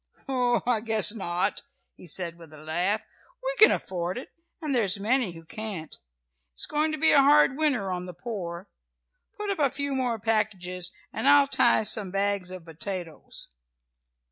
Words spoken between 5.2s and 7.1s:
who can't. It's going to